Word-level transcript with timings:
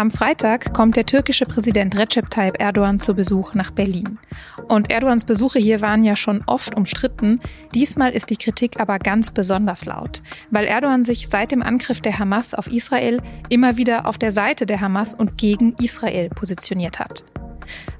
Am 0.00 0.10
Freitag 0.10 0.72
kommt 0.72 0.96
der 0.96 1.04
türkische 1.04 1.44
Präsident 1.44 1.94
Recep 1.94 2.30
Tayyip 2.30 2.58
Erdogan 2.58 3.00
zu 3.00 3.12
Besuch 3.12 3.52
nach 3.52 3.70
Berlin. 3.70 4.18
Und 4.66 4.90
Erdogans 4.90 5.26
Besuche 5.26 5.58
hier 5.58 5.82
waren 5.82 6.04
ja 6.04 6.16
schon 6.16 6.42
oft 6.46 6.74
umstritten. 6.74 7.38
Diesmal 7.74 8.12
ist 8.12 8.30
die 8.30 8.38
Kritik 8.38 8.80
aber 8.80 8.98
ganz 8.98 9.30
besonders 9.30 9.84
laut, 9.84 10.22
weil 10.50 10.64
Erdogan 10.64 11.02
sich 11.02 11.28
seit 11.28 11.52
dem 11.52 11.62
Angriff 11.62 12.00
der 12.00 12.18
Hamas 12.18 12.54
auf 12.54 12.68
Israel 12.68 13.20
immer 13.50 13.76
wieder 13.76 14.06
auf 14.06 14.16
der 14.16 14.32
Seite 14.32 14.64
der 14.64 14.80
Hamas 14.80 15.12
und 15.12 15.36
gegen 15.36 15.74
Israel 15.74 16.30
positioniert 16.30 16.98
hat. 16.98 17.26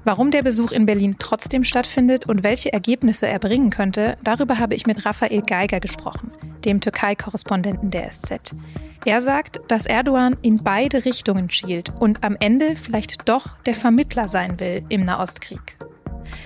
Warum 0.03 0.31
der 0.31 0.41
Besuch 0.41 0.71
in 0.71 0.87
Berlin 0.87 1.17
trotzdem 1.19 1.63
stattfindet 1.63 2.27
und 2.27 2.43
welche 2.43 2.73
Ergebnisse 2.73 3.27
er 3.27 3.37
bringen 3.37 3.69
könnte, 3.69 4.17
darüber 4.23 4.57
habe 4.57 4.73
ich 4.73 4.87
mit 4.87 5.05
Raphael 5.05 5.43
Geiger 5.43 5.79
gesprochen, 5.79 6.29
dem 6.65 6.81
Türkei-Korrespondenten 6.81 7.91
der 7.91 8.09
SZ. 8.09 8.55
Er 9.03 9.19
sagt, 9.19 9.61
dass 9.67 9.87
Erdogan 9.87 10.37
in 10.43 10.57
beide 10.63 11.05
Richtungen 11.05 11.49
schielt 11.49 11.91
und 11.99 12.23
am 12.23 12.37
Ende 12.39 12.75
vielleicht 12.75 13.27
doch 13.27 13.57
der 13.65 13.73
Vermittler 13.73 14.27
sein 14.27 14.59
will 14.59 14.85
im 14.89 15.05
Nahostkrieg. 15.05 15.75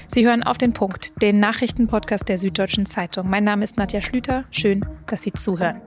Sie 0.08 0.26
hören 0.26 0.42
auf 0.42 0.58
den 0.58 0.72
Punkt, 0.72 1.22
den 1.22 1.42
Nachrichtenpodcast 1.42 2.30
der 2.30 2.38
Süddeutschen 2.38 2.86
Zeitung. 2.86 3.30
Mein 3.30 3.44
Name 3.44 3.66
ist 3.66 3.76
Nadja 3.78 4.02
Schlüter. 4.02 4.46
Schön, 4.52 4.86
dass 5.06 5.24
Sie 5.24 5.34
zuhören. 5.34 5.82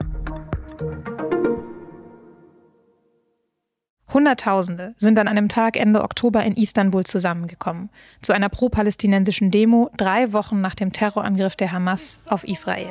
Hunderttausende 4.13 4.93
sind 4.97 5.17
an 5.17 5.27
einem 5.27 5.49
Tag 5.49 5.75
Ende 5.75 6.03
Oktober 6.03 6.43
in 6.43 6.53
Istanbul 6.53 7.03
zusammengekommen, 7.03 7.89
zu 8.21 8.31
einer 8.31 8.49
pro-palästinensischen 8.49 9.49
Demo 9.49 9.89
drei 9.97 10.33
Wochen 10.33 10.61
nach 10.61 10.75
dem 10.75 10.93
Terrorangriff 10.93 11.55
der 11.55 11.71
Hamas 11.71 12.19
auf 12.27 12.43
Israel. 12.43 12.89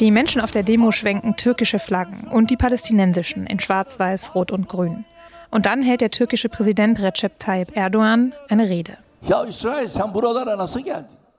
Die 0.00 0.10
Menschen 0.10 0.40
auf 0.40 0.50
der 0.50 0.62
Demo 0.62 0.90
schwenken 0.90 1.36
türkische 1.36 1.78
Flaggen 1.78 2.28
und 2.28 2.50
die 2.50 2.56
palästinensischen 2.56 3.46
in 3.46 3.60
schwarz-weiß, 3.60 4.34
rot 4.34 4.50
und 4.50 4.68
grün. 4.68 5.04
Und 5.50 5.66
dann 5.66 5.82
hält 5.82 6.00
der 6.00 6.10
türkische 6.10 6.48
Präsident 6.48 7.00
Recep 7.00 7.38
Tayyip 7.38 7.76
Erdogan 7.76 8.34
eine 8.48 8.68
Rede. 8.68 8.98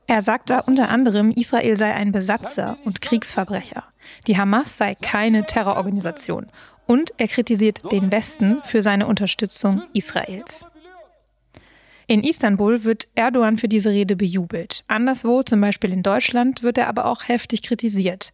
Er 0.08 0.22
sagt 0.22 0.50
da 0.50 0.60
unter 0.60 0.90
anderem, 0.90 1.32
Israel 1.32 1.78
sei 1.78 1.94
ein 1.94 2.12
Besatzer 2.12 2.78
und 2.86 3.02
Kriegsverbrecher. 3.02 3.84
Die 4.28 4.38
Hamas 4.38 4.78
sei 4.78 4.96
keine 4.96 5.46
Terrororganisation. 5.46 6.48
Und 6.86 7.14
er 7.18 7.28
kritisiert 7.28 7.92
den 7.92 8.12
Westen 8.12 8.62
für 8.64 8.82
seine 8.82 9.08
Unterstützung 9.08 9.84
Israels. 9.94 10.66
In 12.08 12.24
Istanbul 12.24 12.84
wird 12.84 13.08
Erdogan 13.16 13.58
für 13.58 13.68
diese 13.68 13.90
Rede 13.90 14.16
bejubelt. 14.16 14.84
Anderswo, 14.88 15.42
zum 15.42 15.60
Beispiel 15.60 15.92
in 15.92 16.04
Deutschland, 16.04 16.62
wird 16.62 16.78
er 16.78 16.88
aber 16.88 17.06
auch 17.06 17.28
heftig 17.28 17.64
kritisiert. 17.64 18.34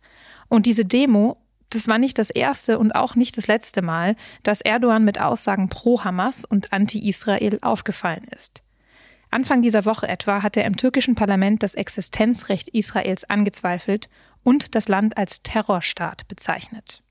Und 0.49 0.65
diese 0.65 0.83
Demo, 0.83 1.37
das 1.69 1.87
war 1.87 1.97
nicht 1.97 2.19
das 2.19 2.29
erste 2.29 2.77
und 2.79 2.91
auch 2.91 3.15
nicht 3.15 3.37
das 3.37 3.47
letzte 3.47 3.81
Mal, 3.81 4.17
dass 4.43 4.59
Erdogan 4.59 5.05
mit 5.05 5.21
Aussagen 5.21 5.69
pro 5.69 6.03
Hamas 6.03 6.43
und 6.43 6.73
anti-Israel 6.73 7.59
aufgefallen 7.61 8.27
ist. 8.35 8.61
Anfang 9.29 9.61
dieser 9.61 9.85
Woche 9.85 10.09
etwa 10.09 10.43
hat 10.43 10.57
er 10.57 10.65
im 10.65 10.75
türkischen 10.75 11.15
Parlament 11.15 11.63
das 11.63 11.73
Existenzrecht 11.73 12.67
Israels 12.67 13.23
angezweifelt 13.23 14.09
und 14.43 14.75
das 14.75 14.89
Land 14.89 15.15
als 15.15 15.43
Terrorstaat 15.43 16.27
bezeichnet. 16.27 17.01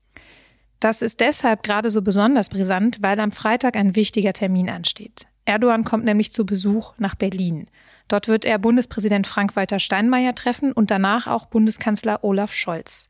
Das 0.79 1.01
ist 1.01 1.19
deshalb 1.19 1.63
gerade 1.63 1.89
so 1.89 2.03
besonders 2.03 2.49
brisant, 2.49 2.97
weil 3.01 3.19
am 3.19 3.31
Freitag 3.31 3.75
ein 3.75 3.95
wichtiger 3.95 4.33
Termin 4.33 4.69
ansteht. 4.69 5.27
Erdogan 5.51 5.83
kommt 5.83 6.05
nämlich 6.05 6.31
zu 6.31 6.45
Besuch 6.45 6.93
nach 6.97 7.15
Berlin. 7.15 7.67
Dort 8.07 8.29
wird 8.29 8.45
er 8.45 8.57
Bundespräsident 8.57 9.27
Frank-Walter 9.27 9.79
Steinmeier 9.79 10.33
treffen 10.33 10.71
und 10.71 10.91
danach 10.91 11.27
auch 11.27 11.45
Bundeskanzler 11.45 12.23
Olaf 12.23 12.53
Scholz. 12.53 13.09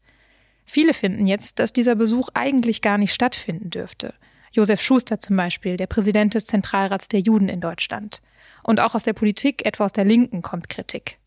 Viele 0.66 0.94
finden 0.96 1.28
jetzt, 1.28 1.60
dass 1.60 1.72
dieser 1.72 1.94
Besuch 1.94 2.30
eigentlich 2.34 2.82
gar 2.82 2.98
nicht 2.98 3.14
stattfinden 3.14 3.70
dürfte. 3.70 4.16
Josef 4.54 4.82
Schuster 4.82 5.20
zum 5.20 5.38
Beispiel, 5.38 5.78
der 5.78 5.86
Präsident 5.86 6.34
des 6.34 6.46
Zentralrats 6.46 7.08
der 7.08 7.20
Juden 7.20 7.48
in 7.48 7.62
Deutschland. 7.62 8.24
Und 8.64 8.80
auch 8.80 8.96
aus 8.96 9.04
der 9.04 9.14
Politik, 9.14 9.64
etwa 9.66 9.86
aus 9.86 9.94
der 9.94 10.06
Linken, 10.06 10.42
kommt 10.42 10.68
Kritik. 10.68 11.20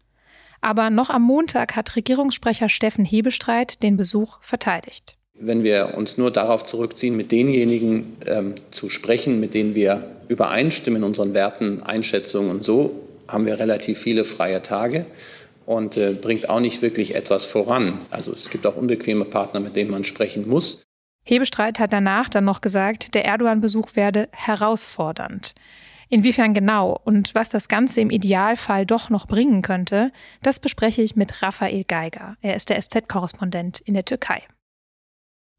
Aber 0.60 0.90
noch 0.90 1.10
am 1.10 1.22
Montag 1.22 1.76
hat 1.76 1.94
Regierungssprecher 1.94 2.68
Steffen 2.68 3.04
Hebestreit 3.04 3.84
den 3.84 3.96
Besuch 3.96 4.38
verteidigt. 4.40 5.16
Wenn 5.38 5.64
wir 5.64 5.94
uns 5.96 6.16
nur 6.16 6.30
darauf 6.30 6.64
zurückziehen, 6.64 7.16
mit 7.16 7.32
denjenigen 7.32 8.16
ähm, 8.26 8.54
zu 8.70 8.88
sprechen, 8.88 9.40
mit 9.40 9.52
denen 9.52 9.74
wir 9.74 10.02
übereinstimmen 10.28 11.02
in 11.02 11.04
unseren 11.04 11.34
Werten, 11.34 11.82
Einschätzungen 11.82 12.50
und 12.50 12.62
so, 12.62 13.00
haben 13.26 13.46
wir 13.46 13.58
relativ 13.58 13.98
viele 13.98 14.24
freie 14.24 14.62
Tage 14.62 15.06
und 15.66 15.96
äh, 15.96 16.12
bringt 16.12 16.48
auch 16.48 16.60
nicht 16.60 16.82
wirklich 16.82 17.14
etwas 17.14 17.46
voran. 17.46 17.98
Also 18.10 18.32
es 18.32 18.50
gibt 18.50 18.66
auch 18.66 18.76
unbequeme 18.76 19.24
Partner, 19.24 19.60
mit 19.60 19.76
denen 19.76 19.90
man 19.90 20.04
sprechen 20.04 20.48
muss. 20.48 20.82
Hebestreit 21.24 21.80
hat 21.80 21.92
danach 21.92 22.28
dann 22.28 22.44
noch 22.44 22.60
gesagt, 22.60 23.14
der 23.14 23.24
Erdogan-Besuch 23.24 23.96
werde 23.96 24.28
herausfordernd. 24.32 25.54
Inwiefern 26.10 26.52
genau 26.52 27.00
und 27.04 27.34
was 27.34 27.48
das 27.48 27.68
Ganze 27.68 28.02
im 28.02 28.10
Idealfall 28.10 28.84
doch 28.84 29.08
noch 29.08 29.26
bringen 29.26 29.62
könnte, 29.62 30.12
das 30.42 30.60
bespreche 30.60 31.02
ich 31.02 31.16
mit 31.16 31.42
Raphael 31.42 31.84
Geiger. 31.84 32.36
Er 32.42 32.54
ist 32.54 32.68
der 32.68 32.80
SZ-Korrespondent 32.80 33.80
in 33.80 33.94
der 33.94 34.04
Türkei. 34.04 34.42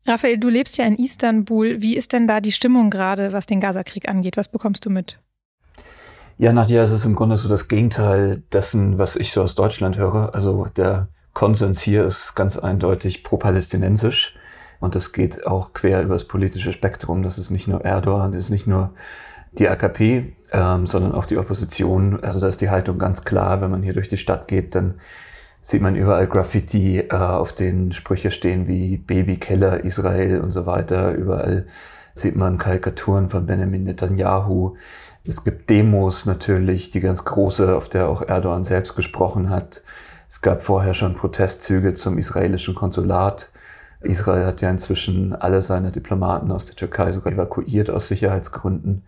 Raphael, 0.07 0.37
du 0.37 0.49
lebst 0.49 0.77
ja 0.77 0.85
in 0.85 0.95
Istanbul. 0.95 1.81
Wie 1.81 1.97
ist 1.97 2.13
denn 2.13 2.27
da 2.27 2.39
die 2.39 2.51
Stimmung 2.51 2.89
gerade, 2.89 3.33
was 3.33 3.47
den 3.47 3.59
Gazakrieg 3.59 4.07
angeht? 4.07 4.37
Was 4.37 4.47
bekommst 4.47 4.85
du 4.85 4.89
mit? 4.89 5.19
Ja, 6.37 6.53
Nadja, 6.53 6.83
es 6.83 6.91
ist 6.91 7.05
im 7.05 7.15
Grunde 7.15 7.37
so 7.37 7.47
das 7.47 7.67
Gegenteil 7.67 8.43
dessen, 8.51 8.99
was 8.99 9.15
ich 9.15 9.31
so 9.31 9.41
aus 9.41 9.55
Deutschland 9.55 9.97
höre. 9.97 10.35
Also 10.35 10.67
der 10.75 11.07
Konsens 11.33 11.81
hier 11.81 12.05
ist 12.05 12.35
ganz 12.35 12.57
eindeutig 12.57 13.23
pro-palästinensisch. 13.23 14.35
Und 14.79 14.93
das 14.93 15.11
geht 15.11 15.47
auch 15.47 15.73
quer 15.73 16.03
über 16.03 16.13
das 16.13 16.25
politische 16.25 16.71
Spektrum. 16.71 17.23
Das 17.23 17.39
ist 17.39 17.49
nicht 17.49 17.67
nur 17.67 17.83
Erdogan, 17.83 18.33
das 18.33 18.43
ist 18.43 18.49
nicht 18.49 18.67
nur 18.67 18.93
die 19.53 19.69
AKP, 19.69 20.35
ähm, 20.51 20.85
sondern 20.85 21.13
auch 21.13 21.25
die 21.25 21.37
Opposition. 21.37 22.19
Also 22.21 22.39
da 22.39 22.47
ist 22.47 22.61
die 22.61 22.69
Haltung 22.69 22.99
ganz 22.99 23.23
klar. 23.23 23.61
Wenn 23.61 23.71
man 23.71 23.81
hier 23.81 23.93
durch 23.93 24.09
die 24.09 24.17
Stadt 24.17 24.47
geht, 24.47 24.75
dann 24.75 24.95
sieht 25.65 25.81
man 25.81 25.95
überall 25.95 26.27
Graffiti, 26.27 26.99
äh, 26.99 27.15
auf 27.15 27.51
denen 27.51 27.91
Sprüche 27.91 28.29
stehen 28.29 28.67
wie 28.67 28.97
Baby 28.97 29.37
Keller, 29.37 29.83
Israel 29.83 30.41
und 30.41 30.51
so 30.51 30.67
weiter. 30.67 31.13
Überall 31.13 31.65
sieht 32.13 32.35
man 32.35 32.59
Karikaturen 32.59 33.29
von 33.29 33.47
Benjamin 33.47 33.83
Netanyahu. 33.83 34.75
Es 35.23 35.43
gibt 35.43 35.71
Demos 35.71 36.27
natürlich, 36.27 36.91
die 36.91 36.99
ganz 36.99 37.25
große, 37.25 37.75
auf 37.75 37.89
der 37.89 38.09
auch 38.09 38.21
Erdogan 38.21 38.63
selbst 38.63 38.95
gesprochen 38.95 39.49
hat. 39.49 39.81
Es 40.29 40.43
gab 40.43 40.61
vorher 40.61 40.93
schon 40.93 41.15
Protestzüge 41.15 41.95
zum 41.95 42.19
israelischen 42.19 42.75
Konsulat. 42.75 43.49
Israel 44.01 44.45
hat 44.45 44.61
ja 44.61 44.69
inzwischen 44.69 45.33
alle 45.33 45.63
seine 45.63 45.91
Diplomaten 45.91 46.51
aus 46.51 46.67
der 46.67 46.75
Türkei 46.75 47.11
sogar 47.11 47.33
evakuiert 47.33 47.89
aus 47.89 48.07
Sicherheitsgründen. 48.07 49.03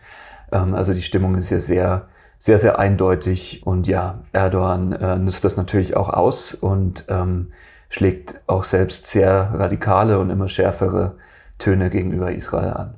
Ähm, 0.51 0.73
also 0.73 0.96
die 0.96 1.03
Stimmung 1.03 1.35
ist 1.35 1.50
hier 1.50 1.62
sehr, 1.62 2.07
sehr, 2.39 2.59
sehr 2.59 2.79
eindeutig. 2.79 3.61
Und 3.65 3.87
ja, 3.87 4.23
Erdogan 4.31 4.93
äh, 4.93 5.17
nutzt 5.17 5.43
das 5.43 5.57
natürlich 5.57 5.95
auch 5.95 6.09
aus 6.09 6.53
und 6.53 7.05
ähm, 7.09 7.51
schlägt 7.89 8.41
auch 8.47 8.63
selbst 8.63 9.07
sehr 9.07 9.51
radikale 9.53 10.19
und 10.19 10.29
immer 10.29 10.49
schärfere 10.49 11.17
Töne 11.57 11.89
gegenüber 11.89 12.31
Israel 12.31 12.73
an. 12.73 12.95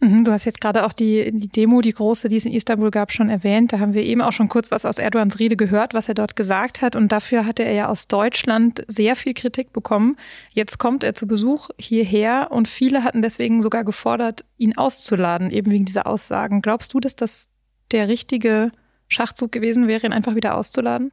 Mhm, 0.00 0.24
du 0.24 0.32
hast 0.32 0.44
jetzt 0.44 0.60
gerade 0.60 0.84
auch 0.84 0.92
die, 0.92 1.32
die 1.32 1.48
Demo, 1.48 1.80
die 1.80 1.92
große, 1.92 2.28
die 2.28 2.36
es 2.36 2.44
in 2.44 2.52
Istanbul 2.52 2.90
gab, 2.90 3.12
schon 3.12 3.30
erwähnt. 3.30 3.72
Da 3.72 3.78
haben 3.78 3.94
wir 3.94 4.02
eben 4.04 4.20
auch 4.20 4.32
schon 4.32 4.50
kurz 4.50 4.70
was 4.70 4.84
aus 4.84 4.98
Erdogans 4.98 5.38
Rede 5.38 5.56
gehört, 5.56 5.94
was 5.94 6.08
er 6.08 6.14
dort 6.14 6.36
gesagt 6.36 6.82
hat. 6.82 6.96
Und 6.96 7.12
dafür 7.12 7.46
hatte 7.46 7.62
er 7.64 7.72
ja 7.72 7.88
aus 7.88 8.06
Deutschland 8.06 8.84
sehr 8.88 9.16
viel 9.16 9.32
Kritik 9.32 9.72
bekommen. 9.72 10.16
Jetzt 10.52 10.76
kommt 10.78 11.02
er 11.02 11.14
zu 11.14 11.26
Besuch 11.26 11.70
hierher 11.78 12.48
und 12.50 12.68
viele 12.68 13.04
hatten 13.04 13.22
deswegen 13.22 13.62
sogar 13.62 13.84
gefordert, 13.84 14.44
ihn 14.58 14.76
auszuladen, 14.76 15.50
eben 15.50 15.70
wegen 15.70 15.86
dieser 15.86 16.06
Aussagen. 16.06 16.60
Glaubst 16.60 16.92
du, 16.92 17.00
dass 17.00 17.16
das 17.16 17.48
der 17.92 18.08
richtige 18.08 18.70
Schachzug 19.08 19.52
gewesen 19.52 19.88
wäre, 19.88 20.06
ihn 20.06 20.12
einfach 20.12 20.34
wieder 20.34 20.56
auszuladen? 20.56 21.12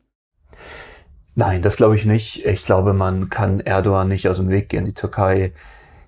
Nein, 1.35 1.61
das 1.61 1.77
glaube 1.77 1.95
ich 1.95 2.05
nicht. 2.05 2.45
Ich 2.45 2.65
glaube, 2.65 2.93
man 2.93 3.29
kann 3.29 3.59
Erdogan 3.59 4.07
nicht 4.07 4.27
aus 4.27 4.37
dem 4.37 4.49
Weg 4.49 4.69
gehen. 4.69 4.85
Die 4.85 4.93
Türkei 4.93 5.51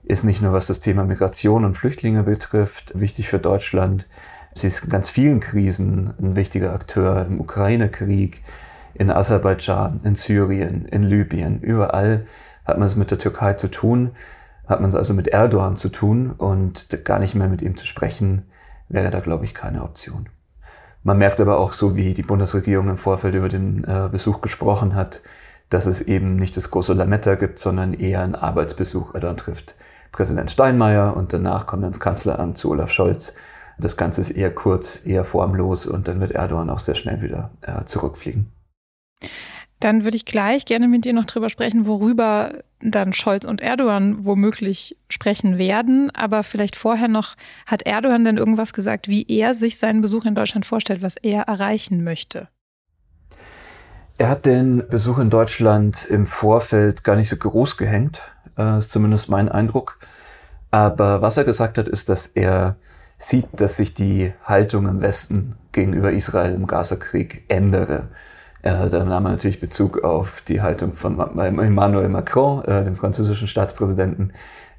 ist 0.03 0.23
nicht 0.23 0.41
nur 0.41 0.53
was 0.53 0.67
das 0.67 0.79
Thema 0.79 1.03
Migration 1.03 1.65
und 1.65 1.75
Flüchtlinge 1.75 2.23
betrifft, 2.23 3.00
wichtig 3.00 3.27
für 3.27 3.39
Deutschland. 3.39 4.07
Sie 4.53 4.67
ist 4.67 4.83
in 4.83 4.89
ganz 4.89 5.09
vielen 5.09 5.39
Krisen 5.39 6.13
ein 6.19 6.35
wichtiger 6.35 6.73
Akteur 6.73 7.25
im 7.25 7.41
Ukraine-Krieg, 7.41 8.44
in 8.94 9.09
Aserbaidschan, 9.09 10.01
in 10.03 10.15
Syrien, 10.15 10.85
in 10.85 11.03
Libyen. 11.03 11.59
Überall 11.59 12.27
hat 12.65 12.77
man 12.77 12.88
es 12.88 12.95
mit 12.95 13.11
der 13.11 13.18
Türkei 13.18 13.53
zu 13.53 13.69
tun, 13.69 14.11
hat 14.68 14.79
man 14.79 14.89
es 14.89 14.95
also 14.95 15.13
mit 15.13 15.27
Erdogan 15.27 15.75
zu 15.75 15.89
tun 15.89 16.31
und 16.31 17.03
gar 17.03 17.19
nicht 17.19 17.35
mehr 17.35 17.47
mit 17.47 17.61
ihm 17.61 17.75
zu 17.75 17.85
sprechen, 17.85 18.44
wäre 18.88 19.09
da, 19.09 19.19
glaube 19.19 19.45
ich, 19.45 19.53
keine 19.53 19.83
Option. 19.83 20.29
Man 21.06 21.19
merkt 21.19 21.40
aber 21.40 21.60
auch 21.60 21.72
so, 21.72 21.96
wie 21.96 22.13
die 22.13 22.24
Bundesregierung 22.24 22.90
im 22.90 22.98
Vorfeld 22.98 23.36
über 23.36 23.48
den 23.48 23.84
äh, 23.84 24.10
Besuch 24.12 24.42
gesprochen 24.42 24.96
hat, 24.96 25.22
dass 25.69 25.86
es 25.86 26.02
eben 26.02 26.36
nicht 26.36 26.57
das 26.57 26.72
große 26.72 26.94
Lametta 26.94 27.36
gibt, 27.36 27.60
sondern 27.60 27.94
eher 27.94 28.22
einen 28.22 28.34
Arbeitsbesuch 28.34 29.13
Erdogan 29.13 29.38
trifft. 29.38 29.75
Präsident 30.12 30.50
Steinmeier 30.50 31.16
und 31.16 31.31
danach 31.31 31.68
kommt 31.68 31.84
dann 31.84 31.92
das 31.92 32.00
Kanzleramt 32.00 32.57
zu 32.57 32.72
Olaf 32.72 32.90
Scholz. 32.90 33.36
Das 33.78 33.98
Ganze 33.98 34.22
ist 34.22 34.31
eher 34.31 34.50
kurz, 34.50 35.06
eher 35.06 35.25
formlos 35.25 35.86
und 35.86 36.07
dann 36.07 36.19
wird 36.22 36.31
Erdogan 36.31 36.72
auch 36.72 36.80
sehr 36.80 36.96
schnell 36.96 37.22
wieder 37.22 37.52
äh, 37.62 37.86
zurückfliegen. 37.86 38.52
Dann 39.80 40.04
würde 40.04 40.18
ich 40.18 40.25
gleich 40.25 40.66
gerne 40.66 40.88
mit 40.88 41.06
dir 41.06 41.13
noch 41.13 41.25
drüber 41.25 41.50
sprechen, 41.50 41.86
worüber 41.86 42.63
dann 42.80 43.13
Scholz 43.13 43.45
und 43.45 43.62
Erdogan 43.62 44.25
womöglich 44.25 44.98
sprechen 45.10 45.57
werden. 45.57 46.12
Aber 46.12 46.44
vielleicht 46.44 46.75
vorher 46.75 47.07
noch, 47.07 47.36
hat 47.66 47.83
Erdogan 47.83 48.24
denn 48.24 48.38
irgendwas 48.38 48.74
gesagt, 48.74 49.07
wie 49.07 49.25
er 49.27 49.54
sich 49.54 49.77
seinen 49.77 50.01
Besuch 50.01 50.25
in 50.25 50.36
Deutschland 50.36 50.66
vorstellt, 50.66 51.01
was 51.01 51.18
er 51.18 51.44
erreichen 51.44 52.04
möchte? 52.04 52.48
Er 54.18 54.30
hat 54.30 54.45
den 54.45 54.83
Besuch 54.89 55.18
in 55.18 55.30
Deutschland 55.30 56.06
im 56.10 56.25
Vorfeld 56.25 57.04
gar 57.04 57.18
nicht 57.18 57.28
so 57.28 57.36
groß 57.36 57.75
gehängt, 57.75 58.21
äh, 58.57 58.80
ist 58.80 58.92
zumindest 58.92 59.30
mein 59.30 59.50
Eindruck. 59.50 60.00
Aber 60.71 61.21
was 61.21 61.36
er 61.36 61.44
gesagt 61.44 61.78
hat, 61.78 61.89
ist, 61.89 62.07
dass 62.07 62.28
er 62.28 62.78
sieht, 63.18 63.48
dass 63.54 63.78
sich 63.78 63.94
die 63.94 64.33
Haltung 64.44 64.88
im 64.88 65.01
Westen 65.01 65.56
gegenüber 65.71 66.12
Israel 66.12 66.54
im 66.54 66.68
Gazakrieg 66.68 67.44
ändere. 67.50 68.07
Äh, 68.65 68.89
da 68.89 69.06
nahm 69.06 69.25
er 69.25 69.31
natürlich 69.31 69.59
Bezug 69.62 70.03
auf 70.03 70.41
die 70.41 70.62
Haltung 70.62 70.94
von 70.94 71.19
Emmanuel 71.19 72.09
Macron, 72.09 72.65
äh, 72.65 72.83
dem 72.83 72.95
französischen 72.95 73.47
Staatspräsidenten, 73.47 74.33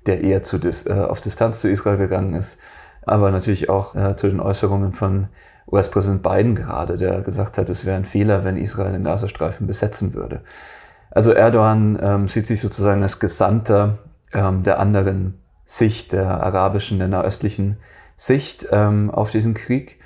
der 0.06 0.22
eher 0.22 0.42
zu 0.42 0.58
dis, 0.58 0.86
äh, 0.86 0.92
auf 0.92 1.20
Distanz 1.20 1.60
zu 1.60 1.70
Israel 1.70 1.96
gegangen 1.96 2.34
ist, 2.34 2.58
aber 3.02 3.30
natürlich 3.30 3.70
auch 3.70 3.94
äh, 3.94 4.16
zu 4.16 4.26
den 4.26 4.40
Äußerungen 4.40 4.92
von 4.92 5.28
US-Präsident 5.70 6.24
Biden 6.24 6.56
gerade, 6.56 6.96
der 6.96 7.22
gesagt 7.22 7.58
hat, 7.58 7.70
es 7.70 7.84
wäre 7.84 7.96
ein 7.96 8.04
Fehler, 8.04 8.44
wenn 8.44 8.56
Israel 8.56 8.90
den 8.90 9.04
Gazastreifen 9.04 9.68
besetzen 9.68 10.14
würde. 10.14 10.40
Also 11.12 11.30
Erdogan 11.30 11.96
ähm, 12.02 12.28
sieht 12.28 12.48
sich 12.48 12.60
sozusagen 12.60 13.04
als 13.04 13.20
Gesandter 13.20 13.98
ähm, 14.32 14.64
der 14.64 14.80
anderen 14.80 15.40
Sicht, 15.64 16.12
der 16.12 16.42
arabischen, 16.42 16.98
der 16.98 17.06
nahöstlichen 17.06 17.76
Sicht 18.16 18.66
ähm, 18.72 19.12
auf 19.12 19.30
diesen 19.30 19.54
Krieg 19.54 20.00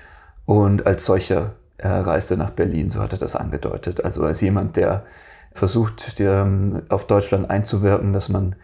und 0.44 0.86
als 0.86 1.06
solcher 1.06 1.54
er 1.82 2.06
reiste 2.06 2.36
nach 2.36 2.50
Berlin, 2.50 2.90
so 2.90 3.00
hat 3.00 3.12
er 3.12 3.18
das 3.18 3.36
angedeutet. 3.36 4.04
Also 4.04 4.24
als 4.24 4.40
jemand, 4.40 4.76
der 4.76 5.04
versucht, 5.52 6.18
die, 6.18 6.24
ähm, 6.24 6.82
auf 6.88 7.06
Deutschland 7.06 7.50
einzuwirken, 7.50 8.12
dass 8.12 8.28
man 8.28 8.56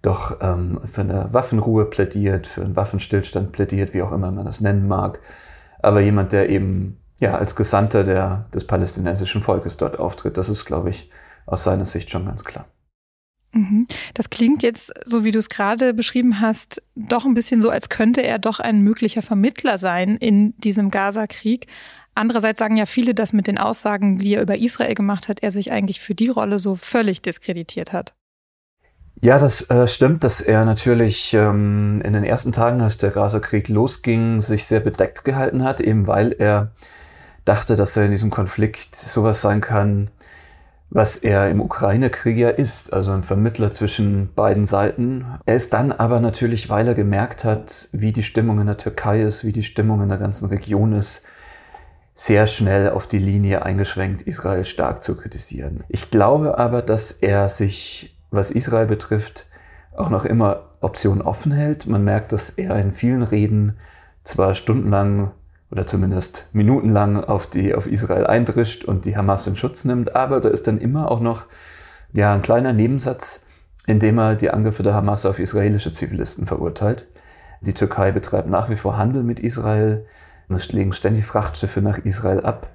doch 0.00 0.38
ähm, 0.40 0.80
für 0.84 1.02
eine 1.02 1.32
Waffenruhe 1.32 1.84
plädiert, 1.84 2.46
für 2.46 2.62
einen 2.62 2.76
Waffenstillstand 2.76 3.52
plädiert, 3.52 3.94
wie 3.94 4.02
auch 4.02 4.12
immer 4.12 4.32
man 4.32 4.44
das 4.44 4.60
nennen 4.60 4.88
mag. 4.88 5.20
Aber 5.80 6.00
jemand, 6.00 6.32
der 6.32 6.48
eben 6.48 6.98
ja 7.20 7.34
als 7.34 7.54
Gesandter 7.54 8.02
der, 8.02 8.46
des 8.52 8.66
palästinensischen 8.66 9.42
Volkes 9.42 9.76
dort 9.76 9.98
auftritt, 9.98 10.36
das 10.36 10.48
ist, 10.48 10.64
glaube 10.64 10.90
ich, 10.90 11.10
aus 11.46 11.64
seiner 11.64 11.86
Sicht 11.86 12.10
schon 12.10 12.26
ganz 12.26 12.44
klar. 12.44 12.66
Mhm. 13.52 13.86
Das 14.14 14.30
klingt 14.30 14.62
jetzt, 14.62 14.92
so 15.04 15.24
wie 15.24 15.30
du 15.30 15.38
es 15.38 15.48
gerade 15.48 15.92
beschrieben 15.92 16.40
hast, 16.40 16.82
doch 16.96 17.26
ein 17.26 17.34
bisschen 17.34 17.60
so, 17.60 17.68
als 17.68 17.88
könnte 17.88 18.22
er 18.22 18.38
doch 18.38 18.60
ein 18.60 18.80
möglicher 18.80 19.22
Vermittler 19.22 19.78
sein 19.78 20.16
in 20.16 20.56
diesem 20.58 20.90
Gaza-Krieg. 20.90 21.66
Andererseits 22.14 22.58
sagen 22.58 22.76
ja 22.76 22.86
viele, 22.86 23.14
dass 23.14 23.32
mit 23.32 23.46
den 23.46 23.58
Aussagen, 23.58 24.18
die 24.18 24.34
er 24.34 24.42
über 24.42 24.58
Israel 24.58 24.94
gemacht 24.94 25.28
hat, 25.28 25.42
er 25.42 25.50
sich 25.50 25.72
eigentlich 25.72 26.00
für 26.00 26.14
die 26.14 26.28
Rolle 26.28 26.58
so 26.58 26.74
völlig 26.76 27.22
diskreditiert 27.22 27.92
hat. 27.92 28.14
Ja, 29.24 29.38
das 29.38 29.70
äh, 29.70 29.86
stimmt, 29.86 30.24
dass 30.24 30.40
er 30.40 30.64
natürlich 30.64 31.32
ähm, 31.32 32.02
in 32.04 32.12
den 32.12 32.24
ersten 32.24 32.50
Tagen, 32.50 32.80
als 32.80 32.98
der 32.98 33.12
Gaza-Krieg 33.12 33.68
losging, 33.68 34.40
sich 34.40 34.66
sehr 34.66 34.80
bedeckt 34.80 35.24
gehalten 35.24 35.62
hat, 35.62 35.80
eben 35.80 36.06
weil 36.06 36.32
er 36.32 36.72
dachte, 37.44 37.76
dass 37.76 37.96
er 37.96 38.04
in 38.04 38.10
diesem 38.10 38.30
Konflikt 38.30 38.96
sowas 38.96 39.40
sein 39.40 39.60
kann, 39.60 40.10
was 40.90 41.16
er 41.16 41.48
im 41.50 41.60
Ukraine-Krieg 41.60 42.36
ja 42.36 42.48
ist, 42.50 42.92
also 42.92 43.12
ein 43.12 43.22
Vermittler 43.22 43.72
zwischen 43.72 44.34
beiden 44.34 44.66
Seiten. 44.66 45.24
Er 45.46 45.56
ist 45.56 45.72
dann 45.72 45.92
aber 45.92 46.20
natürlich, 46.20 46.68
weil 46.68 46.88
er 46.88 46.94
gemerkt 46.94 47.44
hat, 47.44 47.88
wie 47.92 48.12
die 48.12 48.22
Stimmung 48.22 48.60
in 48.60 48.66
der 48.66 48.76
Türkei 48.76 49.22
ist, 49.22 49.44
wie 49.44 49.52
die 49.52 49.64
Stimmung 49.64 50.02
in 50.02 50.08
der 50.08 50.18
ganzen 50.18 50.48
Region 50.48 50.92
ist, 50.92 51.24
sehr 52.14 52.46
schnell 52.46 52.90
auf 52.90 53.06
die 53.06 53.18
Linie 53.18 53.64
eingeschränkt, 53.64 54.22
Israel 54.22 54.64
stark 54.64 55.02
zu 55.02 55.16
kritisieren. 55.16 55.84
Ich 55.88 56.10
glaube 56.10 56.58
aber, 56.58 56.82
dass 56.82 57.10
er 57.10 57.48
sich, 57.48 58.18
was 58.30 58.50
Israel 58.50 58.86
betrifft, 58.86 59.46
auch 59.96 60.10
noch 60.10 60.24
immer 60.24 60.70
Optionen 60.80 61.22
offen 61.22 61.52
hält. 61.52 61.86
Man 61.86 62.04
merkt, 62.04 62.32
dass 62.32 62.50
er 62.50 62.76
in 62.76 62.92
vielen 62.92 63.22
Reden 63.22 63.78
zwar 64.24 64.54
stundenlang 64.54 65.30
oder 65.70 65.86
zumindest 65.86 66.48
minutenlang 66.52 67.24
auf 67.24 67.46
die, 67.46 67.74
auf 67.74 67.86
Israel 67.86 68.26
eindrischt 68.26 68.84
und 68.84 69.06
die 69.06 69.16
Hamas 69.16 69.46
in 69.46 69.56
Schutz 69.56 69.84
nimmt, 69.84 70.14
aber 70.14 70.40
da 70.40 70.50
ist 70.50 70.66
dann 70.66 70.78
immer 70.78 71.10
auch 71.10 71.20
noch, 71.20 71.46
ja, 72.12 72.34
ein 72.34 72.42
kleiner 72.42 72.74
Nebensatz, 72.74 73.46
in 73.86 73.98
dem 73.98 74.18
er 74.18 74.34
die 74.34 74.50
Angriffe 74.50 74.82
der 74.82 74.92
Hamas 74.92 75.24
auf 75.24 75.38
israelische 75.38 75.90
Zivilisten 75.90 76.46
verurteilt. 76.46 77.08
Die 77.62 77.72
Türkei 77.72 78.12
betreibt 78.12 78.50
nach 78.50 78.68
wie 78.68 78.76
vor 78.76 78.98
Handel 78.98 79.22
mit 79.22 79.40
Israel. 79.40 80.04
Es 80.48 80.72
legen 80.72 80.92
ständig 80.92 81.24
Frachtschiffe 81.24 81.80
nach 81.80 81.98
Israel 81.98 82.40
ab. 82.40 82.70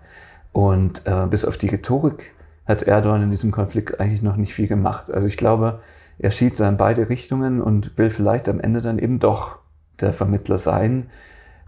Und 0.51 1.05
äh, 1.05 1.27
bis 1.27 1.45
auf 1.45 1.57
die 1.57 1.67
Rhetorik 1.67 2.33
hat 2.65 2.83
Erdogan 2.83 3.23
in 3.23 3.29
diesem 3.29 3.51
Konflikt 3.51 3.99
eigentlich 3.99 4.21
noch 4.21 4.35
nicht 4.35 4.53
viel 4.53 4.67
gemacht. 4.67 5.11
Also 5.11 5.27
ich 5.27 5.37
glaube, 5.37 5.81
er 6.19 6.31
schiebt 6.31 6.59
in 6.59 6.77
beide 6.77 7.09
Richtungen 7.09 7.61
und 7.61 7.97
will 7.97 8.09
vielleicht 8.09 8.49
am 8.49 8.59
Ende 8.59 8.81
dann 8.81 8.99
eben 8.99 9.19
doch 9.19 9.59
der 9.99 10.13
Vermittler 10.13 10.59
sein 10.59 11.09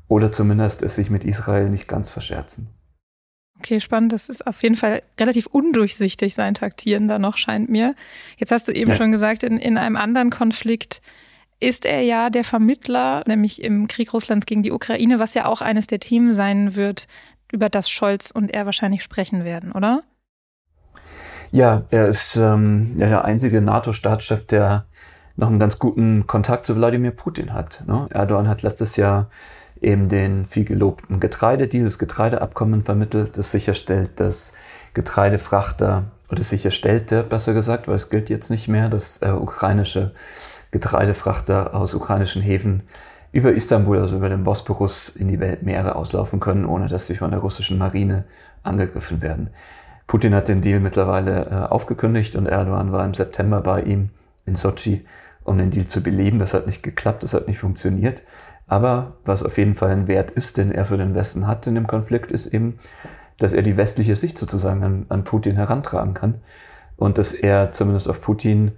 oder 0.08 0.32
zumindest 0.32 0.82
es 0.82 0.96
sich 0.96 1.10
mit 1.10 1.24
Israel 1.24 1.70
nicht 1.70 1.88
ganz 1.88 2.10
verscherzen. 2.10 2.68
Okay, 3.60 3.80
spannend. 3.80 4.14
Das 4.14 4.30
ist 4.30 4.48
auf 4.48 4.64
jeden 4.64 4.76
Fall 4.76 5.04
relativ 5.20 5.46
undurchsichtig, 5.48 6.34
sein 6.34 6.54
Taktieren 6.54 7.08
da 7.08 7.20
noch, 7.20 7.38
scheint 7.38 7.70
mir. 7.70 7.94
Jetzt 8.38 8.52
hast 8.52 8.68
du 8.68 8.72
eben 8.72 8.92
ja. 8.92 8.98
schon 8.98 9.12
gesagt, 9.12 9.44
in, 9.44 9.58
in 9.58 9.78
einem 9.78 9.98
anderen 9.98 10.30
Konflikt 10.30 11.02
ist 11.60 11.86
er 11.86 12.02
ja 12.02 12.30
der 12.30 12.44
Vermittler, 12.44 13.24
nämlich 13.28 13.62
im 13.64 13.88
Krieg 13.88 14.14
Russlands 14.14 14.46
gegen 14.46 14.64
die 14.64 14.72
Ukraine, 14.72 15.20
was 15.20 15.34
ja 15.34 15.46
auch 15.46 15.62
eines 15.62 15.88
der 15.88 16.00
Themen 16.00 16.32
sein 16.32 16.76
wird, 16.76 17.08
über 17.52 17.70
das 17.70 17.90
Scholz 17.90 18.32
und 18.32 18.52
er 18.54 18.66
wahrscheinlich 18.66 19.04
sprechen 19.04 19.44
werden, 19.44 19.72
oder? 19.72 20.04
Ja, 21.52 21.84
er 21.90 22.08
ist 22.08 22.36
ähm, 22.36 22.96
ja, 22.98 23.08
der 23.08 23.26
einzige 23.26 23.62
NATO-Staatschef, 23.62 24.46
der 24.46 24.86
noch 25.36 25.48
einen 25.48 25.60
ganz 25.60 25.80
guten 25.80 26.28
Kontakt 26.28 26.66
zu 26.66 26.76
Wladimir 26.76 27.12
Putin 27.12 27.54
hat. 27.54 27.84
Ne? 27.88 28.08
Erdogan 28.12 28.48
hat 28.48 28.62
letztes 28.62 28.98
Jahr 28.98 29.30
eben 29.82 30.10
den 30.10 30.46
viel 30.46 30.66
gelobten 30.66 31.20
Getreidedeal, 31.20 31.86
das 31.86 31.98
Getreideabkommen 31.98 32.84
vermittelt, 32.84 33.38
das 33.38 33.52
sicherstellt, 33.52 34.20
dass 34.20 34.54
Getreidefrachter 34.94 36.12
oder 36.30 36.44
sicherstellte, 36.44 37.24
besser 37.24 37.54
gesagt, 37.54 37.88
weil 37.88 37.96
es 37.96 38.10
gilt 38.10 38.30
jetzt 38.30 38.50
nicht 38.50 38.68
mehr, 38.68 38.90
dass 38.90 39.22
äh, 39.22 39.32
ukrainische 39.32 40.12
Getreidefrachter 40.72 41.74
aus 41.74 41.94
ukrainischen 41.94 42.42
Häfen 42.42 42.84
über 43.32 43.54
Istanbul, 43.54 44.00
also 44.00 44.18
über 44.18 44.30
den 44.30 44.44
Bosporus, 44.44 45.10
in 45.10 45.28
die 45.28 45.40
Weltmeere 45.40 45.96
auslaufen 45.96 46.40
können, 46.40 46.66
ohne 46.66 46.88
dass 46.88 47.08
sie 47.08 47.16
von 47.16 47.32
der 47.32 47.40
russischen 47.40 47.78
Marine 47.78 48.26
angegriffen 48.64 49.22
werden. 49.22 49.50
Putin 50.08 50.34
hat 50.34 50.48
den 50.48 50.62
Deal 50.62 50.80
mittlerweile 50.80 51.46
äh, 51.46 51.72
aufgekündigt 51.72 52.36
und 52.36 52.48
Erdogan 52.48 52.92
war 52.92 53.06
im 53.06 53.14
September 53.14 53.62
bei 53.62 53.84
ihm 53.84 54.10
in 54.46 54.56
Sochi, 54.56 55.06
um 55.44 55.58
den 55.58 55.70
Deal 55.70 55.88
zu 55.88 56.02
beleben. 56.02 56.40
Das 56.40 56.56
hat 56.56 56.66
nicht 56.66 56.82
geklappt, 56.82 57.22
das 57.22 57.36
hat 57.36 57.48
nicht 57.48 57.60
funktioniert. 57.60 58.24
Aber 58.68 59.18
was 59.24 59.44
auf 59.44 59.58
jeden 59.58 59.76
Fall 59.76 59.92
ein 59.92 60.08
Wert 60.08 60.32
ist, 60.32 60.58
den 60.58 60.72
er 60.72 60.86
für 60.86 60.98
den 60.98 61.14
Westen 61.14 61.48
hat 61.48 61.68
in 61.68 61.76
dem 61.76 61.88
Konflikt, 61.88 62.32
ist 62.32 62.48
eben, 62.48 62.80
dass 63.38 63.54
er 63.54 63.62
die 63.62 63.78
westliche 63.78 64.16
Sicht 64.16 64.38
sozusagen 64.38 64.84
an, 64.84 65.06
an 65.10 65.24
Putin 65.24 65.56
herantragen 65.56 66.14
kann 66.14 66.42
und 66.98 67.18
dass 67.18 67.32
er 67.32 67.72
zumindest 67.72 68.10
auf 68.10 68.22
Putin 68.22 68.74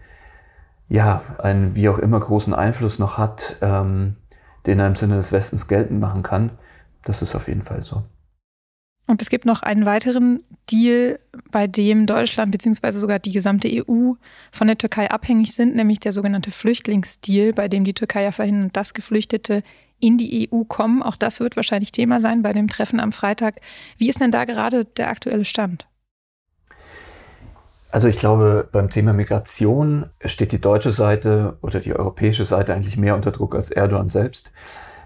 ja, 0.91 1.21
einen 1.37 1.73
wie 1.73 1.87
auch 1.87 1.99
immer 1.99 2.19
großen 2.19 2.53
Einfluss 2.53 2.99
noch 2.99 3.17
hat, 3.17 3.55
ähm, 3.61 4.17
den 4.65 4.77
er 4.77 4.87
im 4.87 4.97
Sinne 4.97 5.15
des 5.15 5.31
Westens 5.31 5.69
geltend 5.69 6.01
machen 6.01 6.21
kann. 6.21 6.51
Das 7.05 7.21
ist 7.21 7.33
auf 7.33 7.47
jeden 7.47 7.63
Fall 7.63 7.81
so. 7.81 8.03
Und 9.07 9.21
es 9.21 9.29
gibt 9.29 9.45
noch 9.45 9.61
einen 9.61 9.85
weiteren 9.85 10.41
Deal, 10.69 11.19
bei 11.49 11.65
dem 11.65 12.05
Deutschland 12.07 12.51
bzw. 12.51 12.91
sogar 12.91 13.19
die 13.19 13.31
gesamte 13.31 13.69
EU 13.69 14.13
von 14.51 14.67
der 14.67 14.77
Türkei 14.77 15.09
abhängig 15.09 15.53
sind, 15.53 15.75
nämlich 15.75 16.01
der 16.01 16.11
sogenannte 16.11 16.51
Flüchtlingsdeal, 16.51 17.53
bei 17.53 17.69
dem 17.69 17.85
die 17.85 17.93
Türkei 17.93 18.23
ja 18.23 18.33
verhindert, 18.33 18.75
dass 18.75 18.93
Geflüchtete 18.93 19.63
in 20.01 20.17
die 20.17 20.49
EU 20.51 20.65
kommen. 20.65 21.03
Auch 21.03 21.15
das 21.15 21.39
wird 21.39 21.55
wahrscheinlich 21.55 21.93
Thema 21.93 22.19
sein 22.19 22.41
bei 22.41 22.51
dem 22.51 22.67
Treffen 22.67 22.99
am 22.99 23.13
Freitag. 23.13 23.61
Wie 23.97 24.09
ist 24.09 24.19
denn 24.19 24.31
da 24.31 24.43
gerade 24.43 24.83
der 24.83 25.07
aktuelle 25.07 25.45
Stand? 25.45 25.87
Also 27.91 28.07
ich 28.07 28.19
glaube, 28.19 28.69
beim 28.71 28.89
Thema 28.89 29.11
Migration 29.11 30.05
steht 30.23 30.53
die 30.53 30.61
deutsche 30.61 30.93
Seite 30.93 31.57
oder 31.61 31.81
die 31.81 31.93
europäische 31.93 32.45
Seite 32.45 32.73
eigentlich 32.73 32.95
mehr 32.97 33.15
unter 33.15 33.31
Druck 33.31 33.53
als 33.53 33.69
Erdogan 33.69 34.07
selbst. 34.07 34.51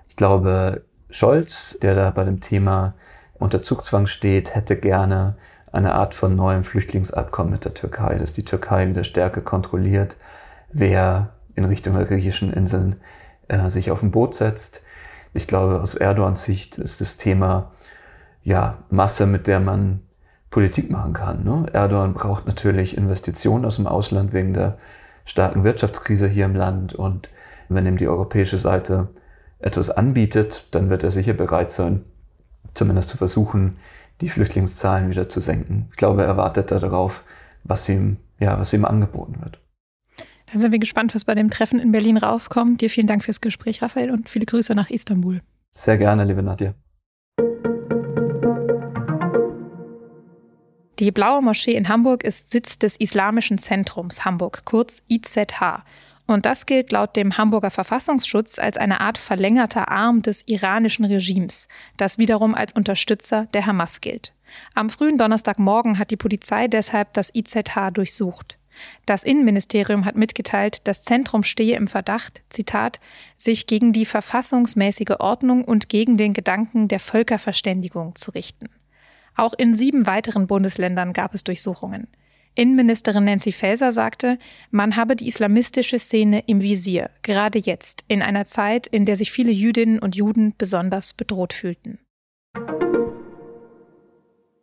Ich 0.08 0.16
glaube, 0.16 0.84
Scholz, 1.10 1.80
der 1.82 1.96
da 1.96 2.12
bei 2.12 2.24
dem 2.24 2.42
Thema 2.42 2.94
unter 3.40 3.62
Zugzwang 3.64 4.06
steht, 4.06 4.54
hätte 4.54 4.76
gerne 4.76 5.36
eine 5.72 5.96
Art 5.96 6.14
von 6.14 6.36
neuem 6.36 6.64
Flüchtlingsabkommen 6.64 7.52
mit 7.52 7.66
der 7.66 7.74
Türkei, 7.74 8.16
dass 8.16 8.34
die 8.34 8.46
Türkei 8.46 8.88
wieder 8.88 9.04
stärker 9.04 9.42
kontrolliert, 9.42 10.18
wer 10.72 11.34
in 11.56 11.66
Richtung 11.66 11.96
der 11.96 12.06
griechischen 12.06 12.54
Inseln 12.54 12.98
äh, 13.48 13.70
sich 13.70 13.92
auf 13.92 14.04
ein 14.04 14.12
Boot 14.12 14.36
setzt. 14.36 14.84
Ich 15.34 15.48
glaube, 15.48 15.82
aus 15.82 15.96
Erdogans 15.96 16.44
Sicht 16.44 16.78
ist 16.78 17.02
das 17.02 17.18
Thema 17.18 17.72
ja 18.44 18.78
Masse, 18.90 19.26
mit 19.26 19.48
der 19.48 19.60
man 19.60 20.02
Politik 20.56 20.90
machen 20.90 21.12
kann. 21.12 21.44
Ne? 21.44 21.66
Erdogan 21.74 22.14
braucht 22.14 22.48
natürlich 22.48 22.96
Investitionen 22.96 23.66
aus 23.66 23.76
dem 23.76 23.88
Ausland 23.88 24.32
wegen 24.32 24.54
der 24.54 24.78
starken 25.26 25.66
Wirtschaftskrise 25.66 26.30
hier 26.30 26.46
im 26.46 26.56
Land. 26.56 26.94
Und 26.94 27.30
wenn 27.68 27.86
ihm 27.86 27.98
die 27.98 28.08
europäische 28.08 28.58
Seite 28.58 29.10
etwas 29.60 29.90
anbietet, 29.90 30.70
dann 30.72 30.90
wird 30.90 31.04
er 31.04 31.12
sicher 31.12 31.34
bereit 31.34 31.72
sein, 31.72 32.06
zumindest 32.74 33.10
zu 33.10 33.18
versuchen, 33.18 33.76
die 34.22 34.30
Flüchtlingszahlen 34.30 35.10
wieder 35.10 35.28
zu 35.28 35.42
senken. 35.42 35.90
Ich 35.92 35.98
glaube, 35.98 36.24
er 36.24 36.38
wartet 36.38 36.72
darauf, 36.72 37.26
was 37.66 37.90
ihm, 37.90 38.16
ja, 38.40 38.58
was 38.58 38.72
ihm 38.72 38.86
angeboten 38.86 39.42
wird. 39.42 39.60
Dann 40.54 40.62
sind 40.62 40.72
wir 40.72 40.80
gespannt, 40.80 41.14
was 41.14 41.26
bei 41.26 41.36
dem 41.36 41.50
Treffen 41.50 41.82
in 41.82 41.92
Berlin 41.92 42.16
rauskommt. 42.16 42.80
Dir 42.80 42.90
vielen 42.90 43.08
Dank 43.08 43.26
fürs 43.26 43.42
Gespräch, 43.42 43.82
Raphael, 43.82 44.10
und 44.10 44.30
viele 44.30 44.46
Grüße 44.46 44.74
nach 44.74 44.90
Istanbul. 44.90 45.42
Sehr 45.72 45.98
gerne, 45.98 46.24
liebe 46.24 46.44
Nadja. 46.44 46.76
Die 51.00 51.12
Blaue 51.12 51.42
Moschee 51.42 51.76
in 51.76 51.90
Hamburg 51.90 52.24
ist 52.24 52.52
Sitz 52.52 52.80
des 52.80 52.96
Islamischen 52.96 53.58
Zentrums 53.58 54.24
Hamburg, 54.24 54.62
kurz 54.64 55.02
IZH. 55.12 55.84
Und 56.26 56.46
das 56.46 56.66
gilt 56.66 56.94
laut 56.94 57.18
dem 57.18 57.38
Hamburger 57.38 57.70
Verfassungsschutz 57.70 58.60
als 58.60 58.78
eine 58.78 59.02
Art 59.02 59.18
verlängerter 59.18 59.92
Arm 59.92 60.22
des 60.22 60.48
iranischen 60.48 61.04
Regimes, 61.04 61.68
das 61.98 62.18
wiederum 62.18 62.56
als 62.56 62.72
Unterstützer 62.72 63.46
der 63.54 63.66
Hamas 63.66 64.00
gilt. 64.00 64.34
Am 64.74 64.90
frühen 64.90 65.18
Donnerstagmorgen 65.18 66.00
hat 66.00 66.12
die 66.12 66.18
Polizei 66.18 66.70
deshalb 66.70 67.12
das 67.12 67.30
IZH 67.36 67.92
durchsucht. 67.92 68.58
Das 69.06 69.24
Innenministerium 69.24 70.06
hat 70.06 70.16
mitgeteilt, 70.16 70.88
das 70.88 71.04
Zentrum 71.04 71.44
stehe 71.44 71.76
im 71.76 71.88
Verdacht, 71.88 72.42
Zitat, 72.48 73.02
sich 73.36 73.68
gegen 73.68 73.92
die 73.92 74.06
verfassungsmäßige 74.06 75.18
Ordnung 75.20 75.66
und 75.66 75.90
gegen 75.90 76.16
den 76.16 76.32
Gedanken 76.32 76.88
der 76.88 77.02
Völkerverständigung 77.02 78.16
zu 78.16 78.32
richten. 78.32 78.70
Auch 79.36 79.54
in 79.58 79.74
sieben 79.74 80.08
weiteren 80.08 80.48
Bundesländern 80.48 81.14
gab 81.14 81.34
es 81.34 81.44
Durchsuchungen. 81.44 82.08
Innenministerin 82.56 83.26
Nancy 83.26 83.52
Faeser 83.52 83.92
sagte, 83.92 84.40
man 84.72 84.96
habe 84.96 85.18
die 85.18 85.28
islamistische 85.28 86.00
Szene 86.00 86.42
im 86.48 86.62
Visier, 86.62 87.10
gerade 87.22 87.60
jetzt, 87.60 88.06
in 88.08 88.22
einer 88.22 88.46
Zeit, 88.46 88.88
in 88.88 89.06
der 89.06 89.18
sich 89.18 89.32
viele 89.34 89.52
Jüdinnen 89.52 90.00
und 90.00 90.16
Juden 90.16 90.54
besonders 90.58 91.14
bedroht 91.14 91.52
fühlten. 91.52 92.00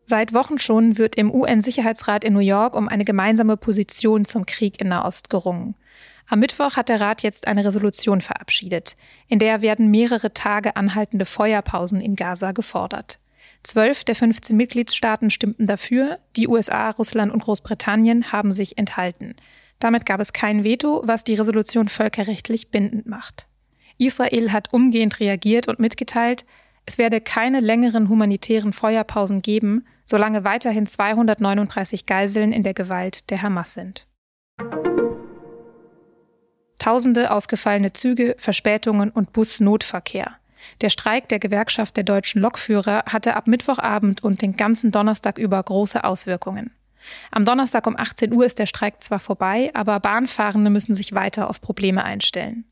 Seit 0.06 0.34
Wochen 0.34 0.58
schon 0.58 0.98
wird 0.98 1.16
im 1.16 1.30
UN-Sicherheitsrat 1.30 2.24
in 2.24 2.32
New 2.32 2.40
York 2.40 2.76
um 2.76 2.88
eine 2.88 3.04
gemeinsame 3.04 3.56
Position 3.56 4.24
zum 4.24 4.46
Krieg 4.46 4.80
in 4.80 4.88
Nahost 4.88 5.30
gerungen. 5.30 5.74
Am 6.28 6.38
Mittwoch 6.38 6.76
hat 6.76 6.88
der 6.88 7.00
Rat 7.00 7.22
jetzt 7.22 7.46
eine 7.46 7.64
Resolution 7.64 8.20
verabschiedet, 8.20 8.96
in 9.28 9.38
der 9.38 9.60
werden 9.60 9.90
mehrere 9.90 10.32
Tage 10.32 10.76
anhaltende 10.76 11.26
Feuerpausen 11.26 12.00
in 12.00 12.16
Gaza 12.16 12.52
gefordert. 12.52 13.21
Zwölf 13.62 14.04
der 14.04 14.14
15 14.14 14.56
Mitgliedstaaten 14.56 15.30
stimmten 15.30 15.66
dafür, 15.66 16.18
die 16.36 16.48
USA, 16.48 16.90
Russland 16.90 17.32
und 17.32 17.42
Großbritannien 17.42 18.32
haben 18.32 18.50
sich 18.50 18.76
enthalten. 18.76 19.36
Damit 19.78 20.04
gab 20.04 20.20
es 20.20 20.32
kein 20.32 20.64
Veto, 20.64 21.02
was 21.04 21.24
die 21.24 21.34
Resolution 21.34 21.88
völkerrechtlich 21.88 22.70
bindend 22.70 23.06
macht. 23.06 23.46
Israel 23.98 24.52
hat 24.52 24.72
umgehend 24.72 25.20
reagiert 25.20 25.68
und 25.68 25.78
mitgeteilt, 25.78 26.44
es 26.86 26.98
werde 26.98 27.20
keine 27.20 27.60
längeren 27.60 28.08
humanitären 28.08 28.72
Feuerpausen 28.72 29.40
geben, 29.42 29.86
solange 30.04 30.44
weiterhin 30.44 30.86
239 30.86 32.06
Geiseln 32.06 32.52
in 32.52 32.64
der 32.64 32.74
Gewalt 32.74 33.30
der 33.30 33.42
Hamas 33.42 33.74
sind. 33.74 34.06
Tausende 36.80 37.30
ausgefallene 37.30 37.92
Züge, 37.92 38.34
Verspätungen 38.38 39.10
und 39.10 39.32
Busnotverkehr. 39.32 40.41
Der 40.80 40.88
Streik 40.88 41.28
der 41.28 41.38
Gewerkschaft 41.38 41.96
der 41.96 42.04
deutschen 42.04 42.40
Lokführer 42.40 43.04
hatte 43.06 43.36
ab 43.36 43.46
Mittwochabend 43.46 44.22
und 44.22 44.42
den 44.42 44.56
ganzen 44.56 44.90
Donnerstag 44.90 45.38
über 45.38 45.62
große 45.62 46.04
Auswirkungen. 46.04 46.70
Am 47.30 47.44
Donnerstag 47.44 47.86
um 47.86 47.96
18 47.96 48.32
Uhr 48.32 48.44
ist 48.44 48.58
der 48.58 48.66
Streik 48.66 49.02
zwar 49.02 49.18
vorbei, 49.18 49.70
aber 49.74 49.98
Bahnfahrende 50.00 50.70
müssen 50.70 50.94
sich 50.94 51.14
weiter 51.14 51.50
auf 51.50 51.60
Probleme 51.60 52.04
einstellen. 52.04 52.64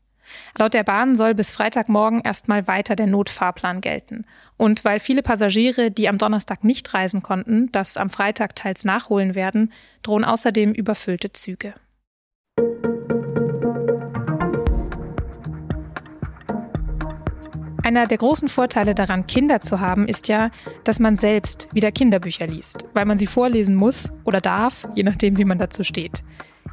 Laut 0.57 0.73
der 0.73 0.83
Bahn 0.83 1.15
soll 1.15 1.35
bis 1.35 1.51
Freitagmorgen 1.51 2.21
erstmal 2.21 2.67
weiter 2.67 2.95
der 2.95 3.07
Notfahrplan 3.07 3.81
gelten. 3.81 4.25
Und 4.57 4.85
weil 4.85 4.99
viele 4.99 5.23
Passagiere, 5.23 5.91
die 5.91 6.07
am 6.07 6.17
Donnerstag 6.17 6.63
nicht 6.63 6.93
reisen 6.93 7.21
konnten, 7.21 7.71
das 7.71 7.97
am 7.97 8.09
Freitag 8.09 8.55
teils 8.55 8.85
nachholen 8.85 9.35
werden, 9.35 9.73
drohen 10.03 10.23
außerdem 10.23 10.71
überfüllte 10.71 11.33
Züge. 11.33 11.73
Einer 17.83 18.05
der 18.05 18.19
großen 18.19 18.47
Vorteile 18.47 18.93
daran, 18.93 19.25
Kinder 19.25 19.59
zu 19.59 19.79
haben, 19.79 20.07
ist 20.07 20.27
ja, 20.27 20.51
dass 20.83 20.99
man 20.99 21.15
selbst 21.15 21.67
wieder 21.73 21.91
Kinderbücher 21.91 22.45
liest, 22.45 22.85
weil 22.93 23.05
man 23.05 23.17
sie 23.17 23.25
vorlesen 23.25 23.75
muss 23.75 24.11
oder 24.23 24.39
darf, 24.39 24.87
je 24.93 25.03
nachdem, 25.03 25.37
wie 25.37 25.45
man 25.45 25.57
dazu 25.57 25.83
steht. 25.83 26.23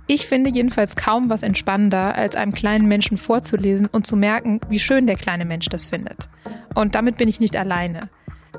Ich 0.07 0.27
finde 0.27 0.51
jedenfalls 0.51 0.97
kaum 0.97 1.31
was 1.31 1.43
entspannender, 1.43 2.15
als 2.15 2.37
einem 2.37 2.53
kleinen 2.53 2.89
Menschen 2.89 3.17
vorzulesen 3.17 3.87
und 3.87 4.07
zu 4.07 4.17
merken, 4.17 4.61
wie 4.69 4.79
schön 4.79 5.07
der 5.07 5.17
kleine 5.17 5.47
Mensch 5.47 5.67
das 5.67 5.87
findet. 5.87 6.29
Und 6.75 6.95
damit 6.95 7.17
bin 7.17 7.29
ich 7.29 7.41
nicht 7.41 7.57
alleine. 7.57 8.01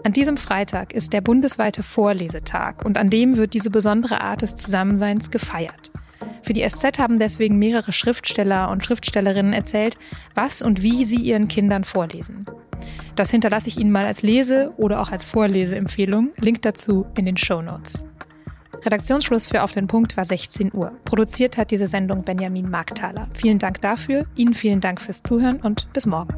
An 0.04 0.12
diesem 0.12 0.38
Freitag 0.38 0.94
ist 0.94 1.14
der 1.14 1.22
bundesweite 1.22 1.84
Vorlesetag 1.84 2.84
und 2.84 2.98
an 2.98 3.10
dem 3.10 3.38
wird 3.38 3.54
diese 3.54 3.70
besondere 3.70 4.22
Art 4.22 4.42
des 4.42 4.56
Zusammenseins 4.56 5.30
gefeiert. 5.30 5.89
Für 6.50 6.54
die 6.54 6.68
SZ 6.68 6.98
haben 6.98 7.20
deswegen 7.20 7.60
mehrere 7.60 7.92
Schriftsteller 7.92 8.72
und 8.72 8.84
Schriftstellerinnen 8.84 9.54
erzählt, 9.54 10.00
was 10.34 10.64
und 10.64 10.82
wie 10.82 11.06
sie 11.06 11.18
ihren 11.18 11.48
Kindern 11.48 11.84
vorlesen. 11.84 12.44
Das 13.16 13.30
hinterlasse 13.30 13.68
ich 13.68 13.78
Ihnen 13.78 13.92
mal 13.92 14.06
als 14.06 14.24
Lese- 14.24 14.74
oder 14.78 15.00
auch 15.00 15.12
als 15.12 15.26
Vorleseempfehlung. 15.26 16.32
Link 16.38 16.64
dazu 16.64 17.06
in 17.16 17.28
den 17.28 17.38
Show 17.38 17.62
Notes. 17.62 18.08
Redaktionsschluss 18.84 19.46
für 19.46 19.62
Auf 19.62 19.74
den 19.74 19.86
Punkt 19.86 20.18
war 20.18 20.26
16 20.26 20.74
Uhr. 20.74 20.92
Produziert 21.06 21.56
hat 21.56 21.70
diese 21.70 21.86
Sendung 21.86 22.24
Benjamin 22.24 22.68
Markthaler. 22.68 23.28
Vielen 23.32 23.60
Dank 23.60 23.82
dafür, 23.82 24.26
Ihnen 24.36 24.56
vielen 24.56 24.80
Dank 24.80 25.00
fürs 25.00 25.22
Zuhören 25.22 25.58
und 25.58 25.88
bis 25.94 26.08
morgen. 26.08 26.34